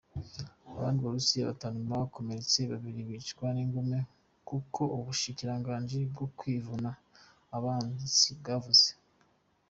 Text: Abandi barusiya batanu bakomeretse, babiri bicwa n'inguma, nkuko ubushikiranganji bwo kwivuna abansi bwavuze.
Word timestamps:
Abandi 0.71 0.99
barusiya 1.05 1.49
batanu 1.51 1.77
bakomeretse, 1.93 2.59
babiri 2.71 3.01
bicwa 3.09 3.47
n'inguma, 3.55 3.99
nkuko 4.43 4.81
ubushikiranganji 4.97 5.97
bwo 6.11 6.25
kwivuna 6.37 6.89
abansi 7.55 8.27
bwavuze. 8.39 8.87